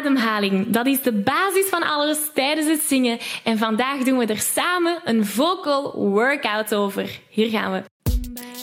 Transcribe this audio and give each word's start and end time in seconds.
ademhaling. 0.00 0.70
Dat 0.70 0.86
is 0.86 1.02
de 1.02 1.12
basis 1.12 1.68
van 1.68 1.82
alles 1.82 2.18
tijdens 2.34 2.66
het 2.66 2.82
zingen. 2.82 3.18
En 3.44 3.58
vandaag 3.58 3.98
doen 3.98 4.18
we 4.18 4.26
er 4.26 4.38
samen 4.38 4.98
een 5.04 5.26
vocal 5.26 5.94
workout 5.96 6.74
over. 6.74 7.20
Hier 7.28 7.50
gaan 7.50 7.72
we. 7.72 7.82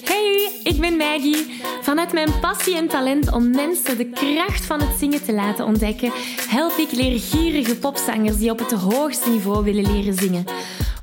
Hey, 0.04 0.60
ik 0.64 0.80
ben 0.80 0.98
Maggie. 0.98 1.62
Vanuit 1.82 2.14
mijn 2.14 2.40
passie 2.42 2.76
en 2.76 2.88
talent 2.88 3.32
om 3.34 3.50
mensen 3.50 3.98
de 3.98 4.10
kracht 4.10 4.66
van 4.66 4.82
het 4.82 5.00
zingen 5.00 5.24
te 5.24 5.34
laten 5.34 5.66
ontdekken, 5.66 6.12
help 6.50 6.78
ik 6.78 6.92
leergierige 6.92 7.78
popzangers 7.78 8.38
die 8.38 8.52
op 8.52 8.60
het 8.60 8.72
hoogste 8.72 9.30
niveau 9.30 9.64
willen 9.64 9.92
leren 9.92 10.14
zingen. 10.14 10.46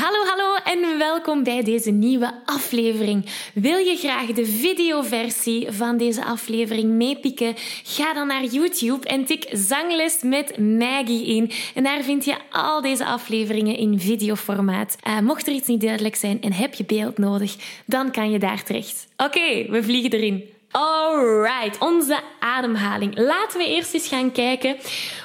Hallo, 0.00 0.24
hallo 0.24 0.54
en 0.64 0.98
welkom 0.98 1.42
bij 1.42 1.62
deze 1.62 1.90
nieuwe 1.90 2.32
aflevering. 2.44 3.26
Wil 3.54 3.76
je 3.76 3.96
graag 3.96 4.26
de 4.26 4.46
videoversie 4.46 5.72
van 5.72 5.96
deze 5.96 6.24
aflevering 6.24 6.90
meepikken? 6.90 7.54
Ga 7.82 8.14
dan 8.14 8.26
naar 8.26 8.44
YouTube 8.44 9.08
en 9.08 9.24
tik 9.24 9.46
Zangles 9.50 10.22
met 10.22 10.58
Maggie 10.58 11.26
in. 11.26 11.50
En 11.74 11.82
daar 11.82 12.02
vind 12.02 12.24
je 12.24 12.36
al 12.50 12.80
deze 12.80 13.04
afleveringen 13.04 13.76
in 13.76 14.00
videoformaat. 14.00 14.96
Uh, 15.06 15.18
mocht 15.18 15.46
er 15.46 15.52
iets 15.52 15.68
niet 15.68 15.80
duidelijk 15.80 16.16
zijn 16.16 16.42
en 16.42 16.52
heb 16.52 16.74
je 16.74 16.84
beeld 16.84 17.18
nodig, 17.18 17.56
dan 17.86 18.10
kan 18.10 18.30
je 18.30 18.38
daar 18.38 18.62
terecht. 18.62 19.08
Oké, 19.16 19.70
we 19.70 19.82
vliegen 19.82 20.10
erin. 20.10 20.44
Alright, 20.70 21.78
onze 21.78 22.20
ademhaling. 22.40 23.18
Laten 23.18 23.58
we 23.58 23.66
eerst 23.66 23.94
eens 23.94 24.08
gaan 24.08 24.32
kijken 24.32 24.76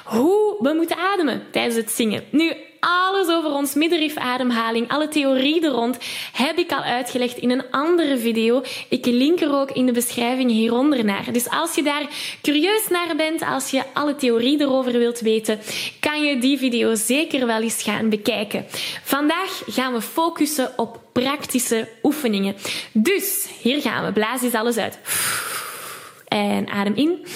hoe 0.04 0.56
we 0.58 0.72
moeten 0.76 0.96
ademen 0.96 1.42
tijdens 1.50 1.76
het 1.76 1.90
zingen. 1.90 2.24
Nu, 2.30 2.52
alles 2.84 3.28
over 3.28 3.50
ons 3.50 3.74
middenrifademhaling, 3.74 4.88
alle 4.88 5.08
theorie 5.08 5.64
er 5.64 5.70
rond, 5.70 5.98
heb 6.32 6.58
ik 6.58 6.72
al 6.72 6.82
uitgelegd 6.82 7.36
in 7.36 7.50
een 7.50 7.70
andere 7.70 8.18
video. 8.18 8.62
Ik 8.88 9.06
link 9.06 9.40
er 9.40 9.54
ook 9.54 9.70
in 9.70 9.86
de 9.86 9.92
beschrijving 9.92 10.50
hieronder 10.50 11.04
naar. 11.04 11.32
Dus 11.32 11.50
als 11.50 11.74
je 11.74 11.82
daar 11.82 12.06
curieus 12.42 12.88
naar 12.88 13.16
bent, 13.16 13.42
als 13.42 13.70
je 13.70 13.82
alle 13.92 14.16
theorie 14.16 14.60
erover 14.60 14.92
wilt 14.92 15.20
weten, 15.20 15.60
kan 16.00 16.22
je 16.22 16.38
die 16.38 16.58
video 16.58 16.94
zeker 16.94 17.46
wel 17.46 17.62
eens 17.62 17.82
gaan 17.82 18.08
bekijken. 18.08 18.66
Vandaag 19.02 19.62
gaan 19.66 19.92
we 19.92 20.00
focussen 20.00 20.72
op 20.76 21.00
praktische 21.12 21.88
oefeningen. 22.02 22.56
Dus 22.92 23.46
hier 23.62 23.80
gaan 23.80 24.04
we. 24.04 24.12
Blaas 24.12 24.42
eens 24.42 24.54
alles 24.54 24.76
uit. 24.76 24.98
En 26.28 26.68
adem 26.68 26.94
in. 26.94 27.26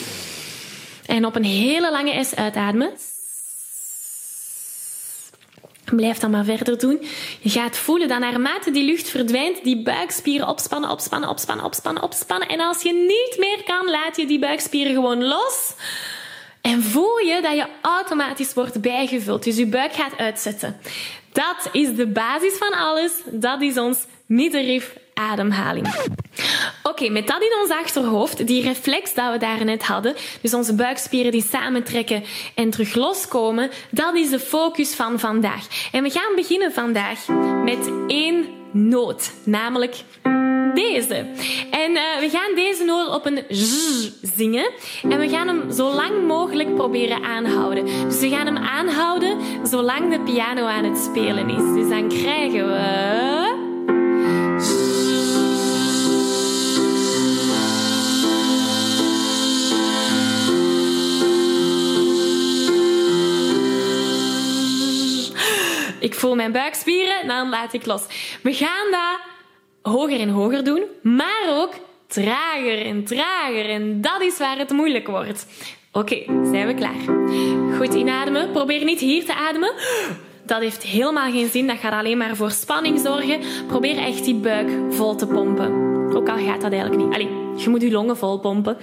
En 1.06 1.26
op 1.26 1.36
een 1.36 1.44
hele 1.44 1.90
lange 1.90 2.24
S 2.24 2.34
uitademen. 2.34 2.92
Blijf 5.96 6.18
dan 6.18 6.30
maar 6.30 6.44
verder 6.44 6.78
doen. 6.78 7.06
Je 7.40 7.50
gaat 7.50 7.76
voelen 7.76 8.08
dat 8.08 8.18
naarmate 8.18 8.70
die 8.70 8.84
lucht 8.84 9.08
verdwijnt, 9.08 9.64
die 9.64 9.82
buikspieren 9.82 10.48
opspannen, 10.48 10.90
opspannen, 10.90 11.28
opspannen, 11.28 11.64
opspannen, 11.64 12.02
opspannen. 12.02 12.48
En 12.48 12.60
als 12.60 12.82
je 12.82 12.92
niet 12.92 13.36
meer 13.38 13.62
kan, 13.64 13.90
laat 13.90 14.16
je 14.16 14.26
die 14.26 14.38
buikspieren 14.38 14.92
gewoon 14.94 15.24
los. 15.24 15.72
En 16.60 16.82
voel 16.82 17.18
je 17.18 17.40
dat 17.42 17.54
je 17.54 17.66
automatisch 17.82 18.54
wordt 18.54 18.80
bijgevuld. 18.80 19.44
Dus 19.44 19.56
je 19.56 19.66
buik 19.66 19.92
gaat 19.92 20.16
uitzetten. 20.16 20.76
Dat 21.32 21.68
is 21.72 21.94
de 21.94 22.06
basis 22.06 22.56
van 22.56 22.72
alles. 22.72 23.12
Dat 23.24 23.62
is 23.62 23.78
ons 23.78 23.98
middenrif 24.26 24.96
ademhaling. 25.14 25.88
Oké, 27.00 27.10
met 27.10 27.26
dat 27.26 27.42
in 27.42 27.56
ons 27.62 27.70
achterhoofd, 27.70 28.46
die 28.46 28.62
reflex 28.62 29.14
dat 29.14 29.32
we 29.32 29.38
daarnet 29.38 29.82
hadden, 29.82 30.14
dus 30.40 30.54
onze 30.54 30.74
buikspieren 30.74 31.32
die 31.32 31.44
samentrekken 31.50 32.24
en 32.54 32.70
terug 32.70 32.94
loskomen, 32.94 33.70
dat 33.90 34.14
is 34.14 34.30
de 34.30 34.38
focus 34.38 34.94
van 34.94 35.18
vandaag. 35.18 35.66
En 35.92 36.02
we 36.02 36.10
gaan 36.10 36.34
beginnen 36.34 36.72
vandaag 36.72 37.26
met 37.64 37.90
één 38.06 38.46
noot, 38.72 39.32
namelijk 39.44 39.94
deze. 40.74 41.14
En 41.70 41.90
uh, 41.90 42.18
we 42.20 42.28
gaan 42.30 42.54
deze 42.54 42.84
noot 42.84 43.14
op 43.14 43.26
een 43.26 43.44
z 43.48 44.10
zingen. 44.36 44.70
En 45.02 45.18
we 45.18 45.28
gaan 45.28 45.48
hem 45.48 45.72
zo 45.72 45.92
lang 45.92 46.26
mogelijk 46.26 46.74
proberen 46.74 47.24
aanhouden. 47.24 47.84
Dus 47.84 48.20
we 48.20 48.28
gaan 48.28 48.46
hem 48.46 48.56
aanhouden 48.56 49.38
zolang 49.66 50.10
de 50.10 50.20
piano 50.20 50.64
aan 50.64 50.84
het 50.84 50.98
spelen 50.98 51.50
is. 51.50 51.74
Dus 51.74 51.88
dan 51.88 52.08
krijgen 52.08 52.66
we... 52.66 53.47
mijn 66.36 66.52
buikspieren, 66.52 67.26
dan 67.26 67.48
laat 67.48 67.72
ik 67.72 67.86
los. 67.86 68.02
We 68.42 68.54
gaan 68.54 68.90
dat 68.90 69.20
hoger 69.92 70.20
en 70.20 70.28
hoger 70.28 70.64
doen, 70.64 70.82
maar 71.02 71.46
ook 71.48 71.72
trager 72.06 72.86
en 72.86 73.04
trager. 73.04 73.68
En 73.68 74.00
dat 74.00 74.20
is 74.20 74.38
waar 74.38 74.58
het 74.58 74.70
moeilijk 74.70 75.06
wordt. 75.06 75.46
Oké, 75.92 76.22
zijn 76.50 76.66
we 76.66 76.74
klaar? 76.74 77.16
Goed 77.76 77.94
inademen. 77.94 78.50
Probeer 78.50 78.84
niet 78.84 79.00
hier 79.00 79.24
te 79.24 79.34
ademen. 79.34 79.72
Dat 80.46 80.60
heeft 80.60 80.82
helemaal 80.82 81.30
geen 81.30 81.48
zin. 81.48 81.66
Dat 81.66 81.78
gaat 81.78 81.92
alleen 81.92 82.18
maar 82.18 82.36
voor 82.36 82.50
spanning 82.50 83.00
zorgen. 83.00 83.40
Probeer 83.66 83.96
echt 83.96 84.24
die 84.24 84.34
buik 84.34 84.70
vol 84.90 85.14
te 85.14 85.26
pompen. 85.26 85.86
Ook 86.14 86.28
al 86.28 86.38
gaat 86.38 86.60
dat 86.60 86.72
eigenlijk 86.72 87.02
niet. 87.04 87.14
Allee, 87.14 87.28
je 87.56 87.68
moet 87.68 87.82
je 87.82 87.90
longen 87.90 88.16
vol 88.16 88.38
pompen. 88.38 88.76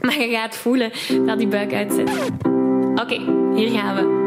Maar 0.00 0.20
je 0.20 0.28
gaat 0.28 0.56
voelen 0.56 0.92
dat 1.26 1.38
die 1.38 1.48
buik 1.48 1.72
uitzet. 1.72 2.10
Oké, 2.94 3.20
hier 3.54 3.70
gaan 3.70 3.94
we. 3.94 4.21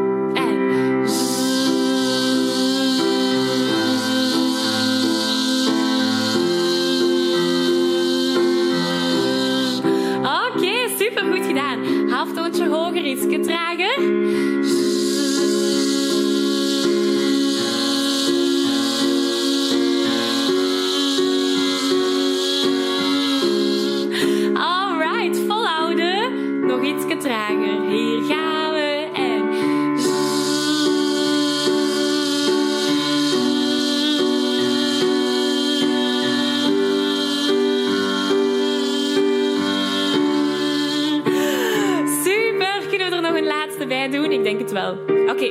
Ik 44.36 44.42
denk 44.42 44.60
het 44.60 44.72
wel. 44.72 44.92
Oké, 45.28 45.44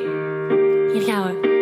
hier 0.94 1.02
gaan 1.02 1.28
we. 1.28 1.54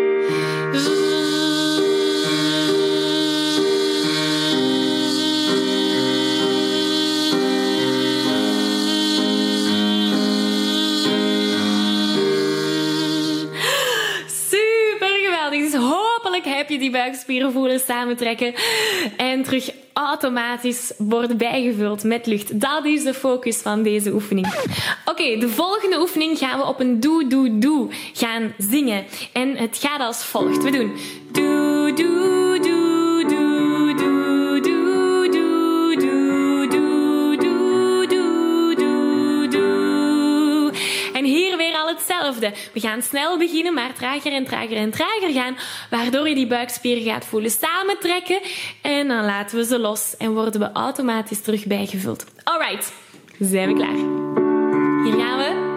Super 14.27 15.07
geweldig. 15.07 15.71
Dus 15.71 15.73
hopelijk 15.73 16.45
heb 16.45 16.69
je 16.69 16.77
die 16.79 16.91
buikspieren 16.91 17.51
voelen 17.51 17.79
samentrekken 17.79 18.53
en 19.17 19.43
terug 19.43 19.82
automatisch 20.03 20.91
worden 20.97 21.37
bijgevuld 21.37 22.03
met 22.03 22.25
lucht. 22.25 22.59
Dat 22.59 22.85
is 22.85 23.03
de 23.03 23.13
focus 23.13 23.57
van 23.57 23.83
deze 23.83 24.13
oefening. 24.13 24.47
Oké, 25.05 25.37
de 25.37 25.49
volgende 25.49 25.99
oefening 25.99 26.37
gaan 26.37 26.59
we 26.59 26.65
op 26.65 26.79
een 26.79 26.99
doe, 26.99 27.27
doe, 27.27 27.57
doe 27.57 27.89
gaan 28.13 28.53
zingen. 28.57 29.05
En 29.33 29.57
het 29.57 29.77
gaat 29.77 29.99
als 29.99 30.25
volgt. 30.25 30.63
We 30.63 30.71
doen 30.71 30.91
doe, 31.31 31.93
doe, 31.93 31.93
doe, 31.95 32.59
doe, 32.59 32.92
We 42.31 42.79
gaan 42.79 43.01
snel 43.01 43.37
beginnen, 43.37 43.73
maar 43.73 43.93
trager 43.93 44.33
en 44.33 44.45
trager 44.45 44.77
en 44.77 44.91
trager 44.91 45.31
gaan, 45.31 45.57
waardoor 45.89 46.29
je 46.29 46.35
die 46.35 46.47
buikspieren 46.47 47.03
gaat 47.03 47.25
voelen 47.25 47.51
samentrekken. 47.51 48.39
En 48.81 49.07
dan 49.07 49.25
laten 49.25 49.57
we 49.57 49.65
ze 49.65 49.79
los 49.79 50.17
en 50.17 50.33
worden 50.33 50.59
we 50.59 50.71
automatisch 50.71 51.41
terug 51.41 51.65
bijgevuld. 51.65 52.25
Alright, 52.43 52.93
zijn 53.39 53.67
we 53.67 53.73
klaar? 53.73 53.95
Hier 55.03 55.25
gaan 55.25 55.37
we. 55.37 55.71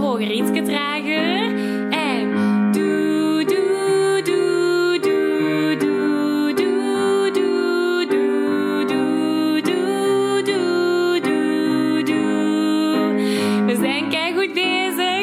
hoger, 0.00 0.30
ietsje 0.30 0.62
trager. 0.62 0.99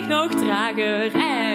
Nog 0.08 0.32
trager. 0.32 1.12
En 1.14 1.47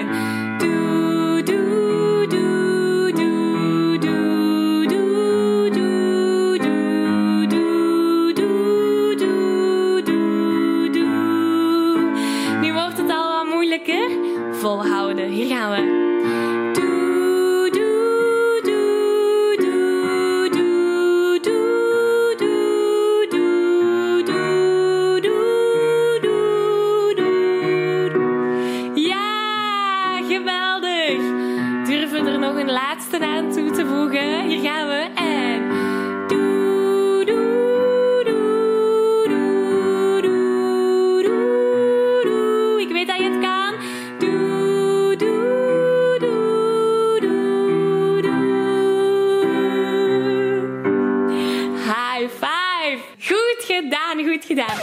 Goed 53.43 53.65
gedaan, 53.65 54.25
goed 54.25 54.45
gedaan. 54.45 54.79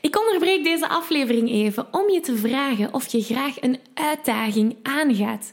Ik 0.00 0.18
onderbreek 0.18 0.64
deze 0.64 0.88
aflevering 0.88 1.50
even 1.50 1.86
om 1.90 2.10
je 2.10 2.20
te 2.20 2.36
vragen 2.36 2.94
of 2.94 3.12
je 3.12 3.22
graag 3.22 3.62
een 3.62 3.78
uitdaging 3.94 4.76
aangaat. 4.82 5.52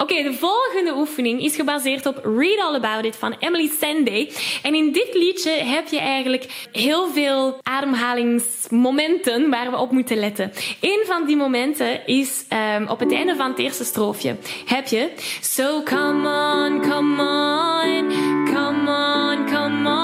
Oké, 0.00 0.22
de 0.22 0.32
volgende 0.32 0.96
oefening 0.96 1.42
is 1.42 1.56
gebaseerd 1.56 2.06
op 2.06 2.20
Read 2.24 2.58
All 2.58 2.74
About 2.74 3.04
It 3.04 3.16
van 3.16 3.34
Emily 3.38 3.70
Sandé. 3.80 4.28
En 4.62 4.74
in 4.74 4.92
dit 4.92 5.10
liedje 5.14 5.50
heb 5.50 5.88
je 5.88 5.98
eigenlijk 5.98 6.68
heel 6.72 7.08
veel 7.08 7.58
ademhalingsmomenten 7.62 9.50
waar 9.50 9.70
we 9.70 9.76
op 9.76 9.90
moeten 9.90 10.16
letten. 10.16 10.52
Een 10.80 11.02
van 11.06 11.26
die 11.26 11.36
momenten 11.36 12.06
is 12.06 12.44
um, 12.76 12.88
op 12.88 12.98
het 12.98 13.12
einde 13.12 13.36
van 13.36 13.48
het 13.48 13.58
eerste 13.58 13.84
stroofje. 13.84 14.36
Heb 14.66 14.86
je 14.86 15.10
So 15.40 15.82
come 15.82 16.28
on, 16.28 16.80
come 16.80 17.22
on, 17.22 18.10
come 18.54 18.90
on, 18.90 19.46
come 19.46 19.88
on, 19.88 19.99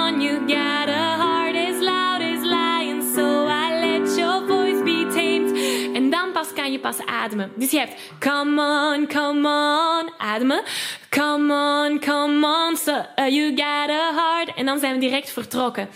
pas 6.78 7.06
ademen. 7.06 7.52
Dus 7.56 7.70
je 7.70 7.78
hebt 7.78 7.94
come 8.18 8.60
on, 8.62 9.06
come 9.06 9.48
on, 9.48 10.12
ademen. 10.18 10.62
Come 11.10 11.52
on, 11.54 12.00
come 12.00 12.46
on, 12.46 12.76
so 12.76 12.92
uh, 12.92 13.28
you 13.28 13.48
got 13.48 13.90
a 13.90 14.12
heart. 14.14 14.54
En 14.56 14.66
dan 14.66 14.78
zijn 14.78 14.94
we 14.94 15.00
direct 15.00 15.30
vertrokken. 15.30 15.88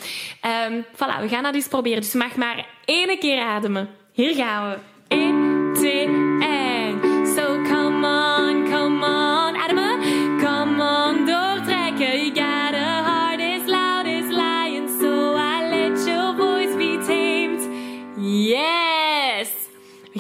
Um, 0.67 0.85
voilà, 0.95 1.21
we 1.21 1.29
gaan 1.29 1.43
dat 1.43 1.55
eens 1.55 1.69
proberen. 1.69 2.01
Dus 2.01 2.13
mag 2.13 2.37
maar 2.37 2.67
één 2.85 3.19
keer 3.19 3.41
ademen. 3.41 3.89
Hier 4.13 4.35
gaan 4.35 4.71
we. 4.71 4.79
1, 5.09 5.40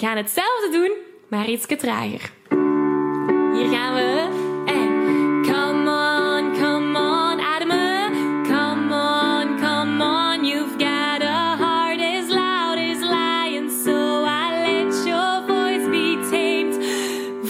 gaan 0.00 0.16
hetzelfde 0.16 0.68
doen, 0.72 0.92
maar 1.28 1.48
iets 1.48 1.66
trager. 1.66 2.30
Hier 3.52 3.68
gaan 3.68 3.94
we. 3.94 4.28
En 4.66 5.42
come 5.42 5.90
on, 5.90 6.58
come 6.58 6.98
on, 6.98 7.40
ademen. 7.40 8.12
Come 8.46 8.94
on, 8.94 9.58
come 9.58 10.04
on, 10.04 10.44
you've 10.44 10.76
got 10.78 11.22
a 11.22 11.56
heart 11.56 12.00
as 12.00 12.28
loud 12.28 12.78
as 12.78 13.00
lion, 13.00 13.70
so 13.84 14.24
I 14.24 14.50
let 14.66 15.04
your 15.04 15.46
voice 15.46 15.88
be 15.90 16.28
tamed. 16.30 16.84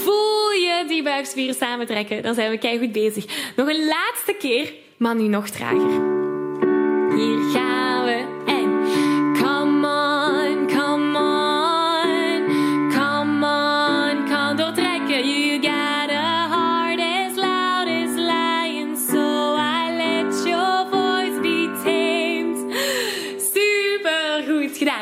Voel 0.01 0.51
je 0.51 0.85
die 0.89 1.03
buikspieren 1.03 1.55
samentrekken? 1.55 2.23
Dan 2.23 2.35
zijn 2.35 2.51
we 2.51 2.59
keihard 2.59 2.93
bezig. 2.93 3.53
Nog 3.57 3.69
een 3.69 3.85
laatste 3.85 4.37
keer, 4.39 4.73
maar 4.97 5.15
nu 5.15 5.29
nog 5.29 5.49
trager. 5.49 6.20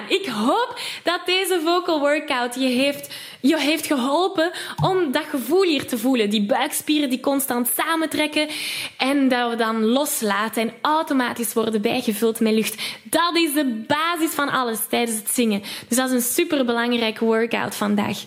Ik 0.09 0.27
hoop 0.27 0.81
dat 1.03 1.21
deze 1.25 1.61
vocal 1.65 2.01
workout 2.01 2.55
je 2.55 2.67
heeft, 2.67 3.15
je 3.41 3.59
heeft 3.59 3.87
geholpen 3.87 4.51
om 4.83 5.13
dat 5.13 5.25
gevoel 5.31 5.63
hier 5.63 5.87
te 5.87 5.99
voelen. 5.99 6.31
Die 6.31 6.47
buikspieren 6.47 7.11
die 7.11 7.21
constant 7.21 7.71
samentrekken 7.77 8.49
en 8.97 9.29
dat 9.29 9.51
we 9.51 9.57
dan 9.57 9.85
loslaten 9.85 10.63
en 10.63 10.75
automatisch 10.83 11.53
worden 11.53 11.83
bijgevuld 11.83 12.41
met 12.41 12.53
lucht. 12.53 12.83
Dat 13.03 13.37
is 13.37 13.53
de 13.53 13.85
basis 13.87 14.31
van 14.31 14.49
alles 14.49 14.79
tijdens 14.89 15.19
het 15.19 15.31
zingen. 15.31 15.63
Dus 15.89 15.97
dat 15.97 16.09
is 16.09 16.15
een 16.15 16.33
super 16.33 16.65
belangrijke 16.65 17.25
workout 17.25 17.75
vandaag. 17.75 18.25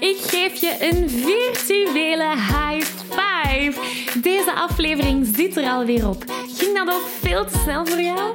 Ik 0.00 0.16
geef 0.20 0.60
je 0.60 0.76
een 0.80 1.10
virtuele 1.10 2.28
high 2.28 2.86
five. 3.10 3.80
Deze 4.22 4.52
aflevering 4.52 5.32
zit 5.36 5.56
er 5.56 5.70
alweer 5.70 6.08
op. 6.08 6.24
Ging 6.56 6.76
dat 6.78 6.94
ook 6.94 7.06
veel 7.20 7.44
te 7.44 7.58
snel 7.62 7.86
voor 7.86 8.00
jou? 8.00 8.34